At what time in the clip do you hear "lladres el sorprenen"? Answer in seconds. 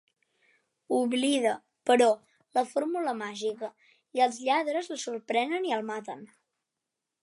4.49-5.73